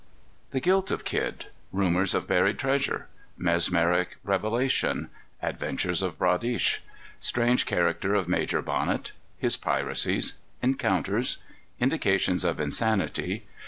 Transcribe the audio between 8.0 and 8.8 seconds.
of Major